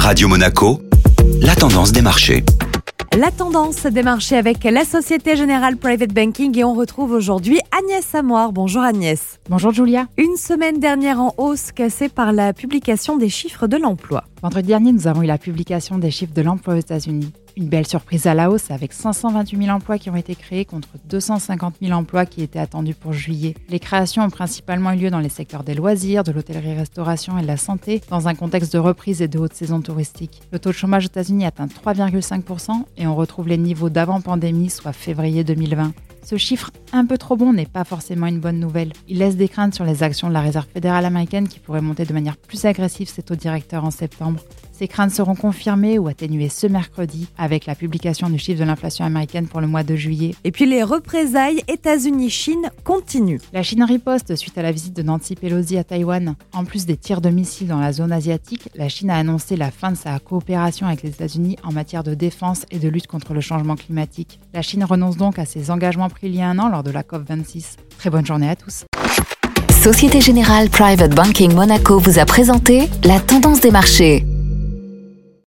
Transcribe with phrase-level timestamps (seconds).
[0.00, 0.80] Radio Monaco,
[1.42, 2.42] la tendance des marchés.
[3.18, 8.02] La tendance des marchés avec la Société Générale Private Banking et on retrouve aujourd'hui Agnès
[8.02, 8.52] Samoir.
[8.52, 9.38] Bonjour Agnès.
[9.50, 10.06] Bonjour Julia.
[10.16, 14.24] Une semaine dernière en hausse cassée par la publication des chiffres de l'emploi.
[14.42, 17.32] Vendredi dernier, nous avons eu la publication des chiffres de l'emploi aux États-Unis.
[17.60, 20.88] Une belle surprise à la hausse avec 528 000 emplois qui ont été créés contre
[21.10, 23.54] 250 000 emplois qui étaient attendus pour juillet.
[23.68, 27.46] Les créations ont principalement eu lieu dans les secteurs des loisirs, de l'hôtellerie-restauration et de
[27.46, 30.40] la santé, dans un contexte de reprise et de haute saison touristique.
[30.52, 34.94] Le taux de chômage aux États-Unis atteint 3,5% et on retrouve les niveaux d'avant-pandémie, soit
[34.94, 35.92] février 2020.
[36.24, 38.92] Ce chiffre un peu trop bon n'est pas forcément une bonne nouvelle.
[39.06, 42.06] Il laisse des craintes sur les actions de la Réserve fédérale américaine qui pourraient monter
[42.06, 44.40] de manière plus agressive ses taux directeurs en septembre.
[44.80, 49.04] Ces craintes seront confirmées ou atténuées ce mercredi avec la publication du chiffre de l'inflation
[49.04, 50.34] américaine pour le mois de juillet.
[50.42, 53.40] Et puis les représailles États-Unis-Chine continuent.
[53.52, 56.34] La Chine riposte suite à la visite de Nancy Pelosi à Taïwan.
[56.54, 59.70] En plus des tirs de missiles dans la zone asiatique, la Chine a annoncé la
[59.70, 63.34] fin de sa coopération avec les États-Unis en matière de défense et de lutte contre
[63.34, 64.40] le changement climatique.
[64.54, 66.90] La Chine renonce donc à ses engagements pris il y a un an lors de
[66.90, 67.76] la COP26.
[67.98, 68.86] Très bonne journée à tous.
[69.82, 74.24] Société Générale Private Banking Monaco vous a présenté la tendance des marchés.